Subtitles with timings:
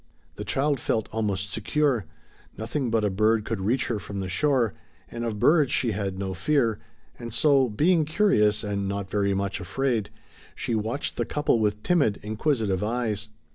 [0.37, 2.07] The child felt almost secure;
[2.57, 4.73] nothing but a bird could reach her from the shore
[5.11, 6.79] and of birds she had no fear,
[7.19, 10.09] and so, being curious and not very much afraid,
[10.55, 13.29] she watched the couple with timid, inquisitive eyes.